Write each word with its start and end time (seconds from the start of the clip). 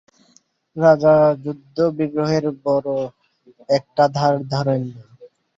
রাজা 0.75 1.13
যুদ্ধবিগ্রহের 1.43 2.45
বড়ো 2.63 2.97
একটা 3.69 4.03
ধার 4.15 4.33
ধারেন 4.51 4.81
না। 4.89 5.03